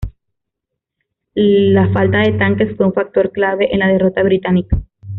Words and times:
La 1.35 1.91
falta 1.93 2.21
de 2.21 2.31
tanques 2.31 2.75
fue 2.75 2.87
un 2.87 2.93
factor 2.95 3.31
clave 3.31 3.71
en 3.71 3.77
la 3.81 3.87
derrota 3.89 4.23
británica. 4.23 4.81